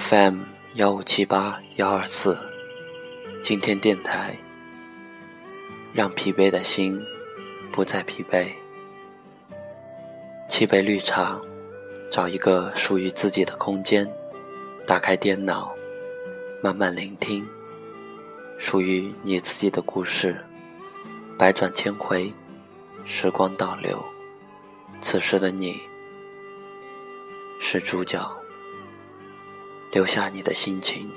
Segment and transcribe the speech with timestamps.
[0.00, 0.38] FM
[0.76, 2.38] 幺五七八幺二四，
[3.42, 4.34] 今天电台，
[5.92, 6.98] 让疲惫的心
[7.70, 8.50] 不再疲惫。
[10.48, 11.38] 沏杯绿茶，
[12.10, 14.10] 找一个属于自己的空间，
[14.86, 15.74] 打开电脑，
[16.62, 17.46] 慢慢聆听
[18.56, 20.42] 属于你自己的故事。
[21.36, 22.32] 百转千回，
[23.04, 24.02] 时光倒流，
[25.02, 25.82] 此时的你
[27.60, 28.41] 是主角。
[29.92, 31.12] 留下你的心情，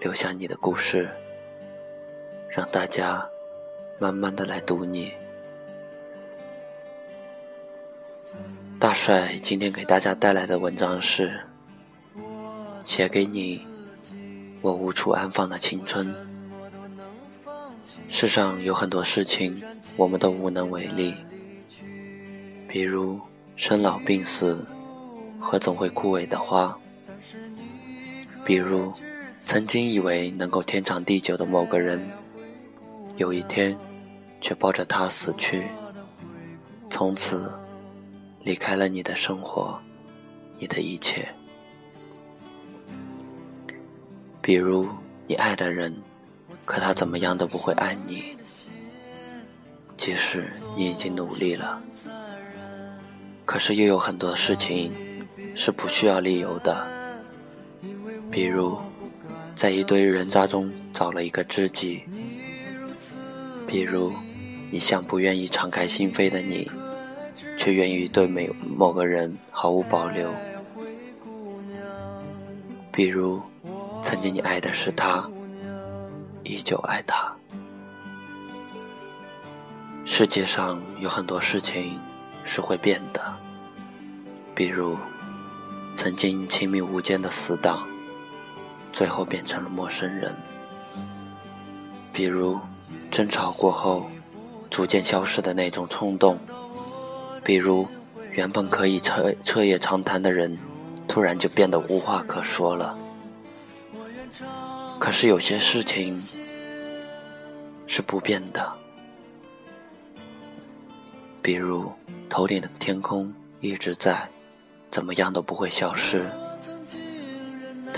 [0.00, 1.06] 留下你的故事，
[2.48, 3.28] 让大家
[3.98, 5.12] 慢慢的来读你。
[8.78, 11.38] 大帅今天给大家带来的文章是：
[12.86, 13.66] 写给你，
[14.62, 16.10] 我无处安放的青春。
[18.08, 19.62] 世上有很多事情，
[19.98, 21.14] 我们都无能为力，
[22.66, 23.20] 比如
[23.56, 24.66] 生老病死
[25.38, 26.74] 和总会枯萎的花。
[28.50, 28.92] 比如，
[29.40, 32.04] 曾经以为能够天长地久的某个人，
[33.16, 33.78] 有一天，
[34.40, 35.68] 却抱着他死去，
[36.90, 37.48] 从此
[38.42, 39.78] 离开了你的生活，
[40.58, 41.28] 你的一切。
[44.42, 44.88] 比如，
[45.28, 45.94] 你爱的人，
[46.64, 48.36] 可他怎么样都不会爱你，
[49.96, 51.80] 即使你已经努力了。
[53.44, 54.92] 可是，又有很多事情
[55.54, 56.98] 是不需要理由的。
[58.30, 58.78] 比如，
[59.56, 62.04] 在一堆人渣中找了一个知己；
[63.66, 64.12] 比如，
[64.70, 66.70] 一向不愿意敞开心扉的你，
[67.58, 68.40] 却愿意对某
[68.76, 70.28] 某个人毫无保留；
[72.92, 73.40] 比如，
[74.00, 75.28] 曾经你爱的是他，
[76.44, 77.34] 依旧爱他。
[80.04, 81.98] 世界上有很多事情
[82.44, 83.20] 是会变的，
[84.54, 84.96] 比如，
[85.96, 87.89] 曾经亲密无间的死党。
[88.92, 90.34] 最后变成了陌生人，
[92.12, 92.58] 比如
[93.10, 94.10] 争吵过后
[94.68, 96.38] 逐渐消失的那种冲动，
[97.44, 97.86] 比如
[98.32, 100.58] 原本可以彻彻夜长谈的人，
[101.08, 102.96] 突然就变得无话可说了。
[104.98, 106.20] 可是有些事情
[107.86, 108.72] 是不变的，
[111.42, 111.90] 比如
[112.28, 114.28] 头顶的天空一直在，
[114.90, 116.24] 怎么样都不会消失。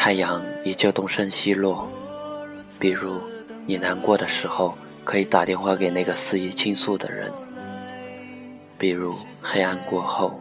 [0.04, 1.88] 太阳依旧东升西落，
[2.80, 3.20] 比如
[3.64, 7.30] 你难过的时候，可以打电话给那个肆意倾诉的人；
[8.76, 10.40] 比如黑暗过后，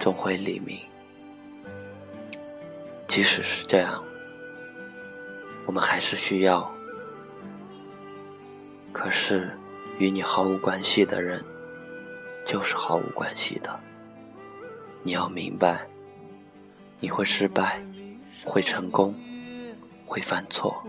[0.00, 0.78] 终会黎明。
[3.06, 4.02] 即使是这样，
[5.66, 6.72] 我们还是需要。
[8.92, 9.50] 可是，
[9.98, 11.44] 与你毫无关系的人，
[12.46, 13.78] 就是毫无关系的。
[15.02, 15.86] 你要明白，
[16.98, 17.78] 你会失败。
[18.44, 19.14] 会成功，
[20.06, 20.82] 会犯错。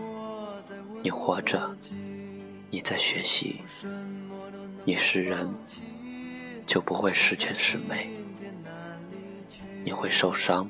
[1.02, 1.76] 你活着，
[2.70, 3.60] 你在学习，
[4.84, 5.52] 你是人，
[6.66, 8.10] 就不会十全十美。
[9.84, 10.68] 你会受伤，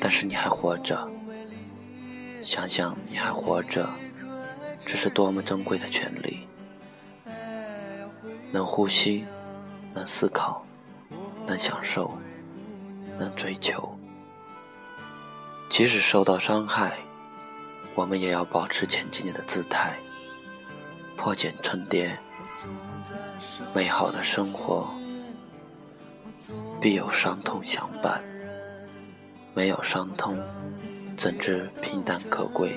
[0.00, 1.08] 但是你还活着。
[2.42, 3.88] 想想你还活着，
[4.80, 6.48] 这是多么珍贵的权利！
[8.50, 9.24] 能呼吸，
[9.94, 10.64] 能思考，
[11.46, 12.18] 能享受，
[13.18, 13.96] 能追求。
[15.72, 16.98] 即使受到伤害，
[17.94, 19.98] 我们也要保持前进的姿态，
[21.16, 22.14] 破茧成蝶。
[23.74, 24.86] 美好的生活
[26.78, 28.22] 必有伤痛相伴，
[29.54, 30.38] 没有伤痛，
[31.16, 32.74] 怎知平淡可贵？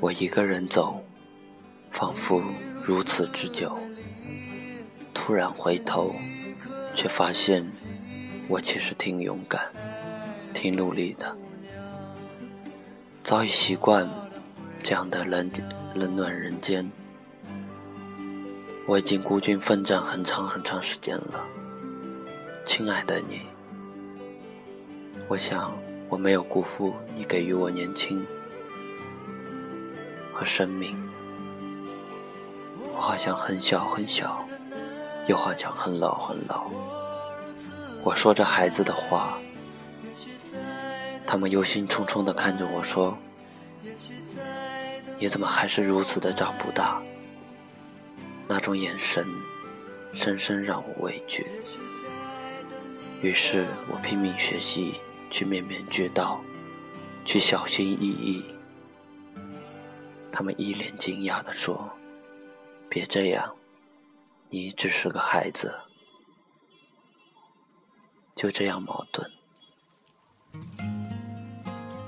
[0.00, 1.00] 我一个人走，
[1.92, 2.42] 仿佛
[2.82, 3.78] 如此之久。
[5.14, 6.12] 突然回头，
[6.96, 7.64] 却发现。
[8.48, 9.70] 我其实挺勇敢，
[10.54, 11.36] 挺努力的，
[13.22, 14.08] 早已习惯
[14.82, 15.50] 这样的冷
[15.94, 16.90] 冷暖人间。
[18.86, 21.44] 我已经孤军奋战很长很长时间了，
[22.64, 23.42] 亲爱的你，
[25.28, 25.76] 我想
[26.08, 28.26] 我没有辜负你给予我年轻
[30.32, 30.96] 和生命。
[32.94, 34.42] 我好像很小很小，
[35.28, 36.70] 又好像很老很老。
[38.08, 39.38] 我说着孩子的话，
[41.26, 43.14] 他们忧心忡忡地看着我说
[45.20, 47.02] ：“你怎么还是如此的长不大？”
[48.48, 49.28] 那种眼神，
[50.14, 51.46] 深深让我畏惧。
[53.20, 54.94] 于是我拼命学习，
[55.30, 56.40] 去面面俱到，
[57.26, 58.42] 去小心翼翼。
[60.32, 61.90] 他们一脸惊讶地说
[62.88, 63.54] ：“别这样，
[64.48, 65.70] 你只是个孩子。”
[68.38, 69.28] 就这样矛盾，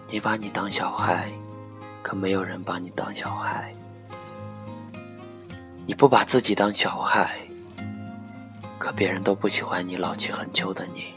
[0.09, 1.29] 你把你当小孩，
[2.05, 3.73] 可没有人把你当小孩。
[5.85, 7.37] 你不把自己当小孩，
[8.79, 11.15] 可别人都不喜欢你老气横秋的你。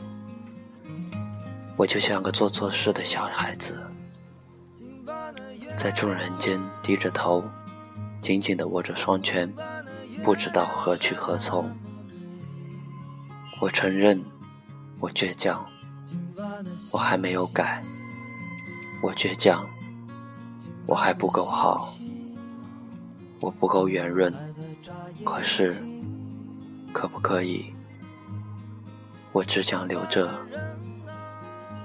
[1.78, 3.78] 我就像个做错事的小孩子，
[5.78, 7.44] 在众人间低着头，
[8.20, 9.54] 紧紧地握着双拳，
[10.24, 11.72] 不知道何去何从。
[13.62, 14.20] 我承认，
[15.04, 15.68] 我倔强，
[16.94, 17.84] 我还没有改。
[19.02, 19.68] 我倔强，
[20.88, 21.94] 我还不够好，
[23.42, 24.34] 我不够圆润。
[25.26, 25.76] 可是，
[26.94, 27.74] 可不可以？
[29.34, 30.34] 我只想留着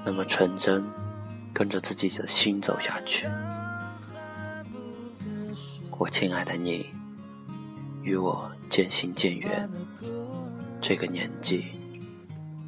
[0.05, 0.85] 那么纯真，
[1.53, 3.27] 跟着自己的心走下去。
[5.99, 6.87] 我亲爱的你，
[8.01, 9.69] 与我渐行渐远，
[10.81, 11.73] 这个年纪，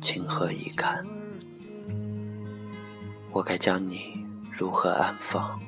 [0.00, 1.04] 情何以堪？
[3.32, 4.18] 我该将你。
[4.52, 5.58] 如何安放？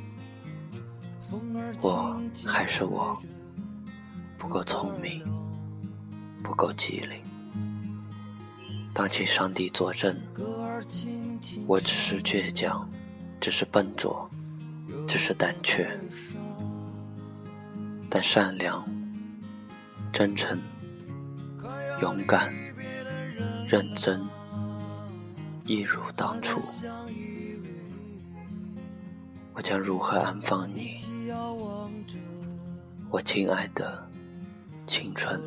[1.81, 3.19] 我还是我，
[4.37, 5.25] 不够聪明，
[6.43, 7.23] 不够机灵。
[8.93, 10.14] 当请上帝作证，
[11.67, 12.87] 我只是倔强，
[13.40, 14.28] 只是笨拙，
[15.08, 15.88] 只是胆怯。
[18.11, 18.87] 但善良、
[20.12, 20.61] 真诚、
[22.02, 22.52] 勇敢、
[23.73, 24.23] 认真，
[25.65, 26.61] 一如当初。
[29.55, 30.97] 我将如何安放你，
[33.09, 34.07] 我亲爱的
[34.87, 35.41] 青春？